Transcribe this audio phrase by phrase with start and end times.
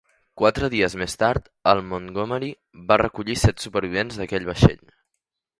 [0.41, 2.51] Quatre dies més tard, el "Montgomery"
[2.89, 4.85] va recollir set supervivents d'aquell vaixell.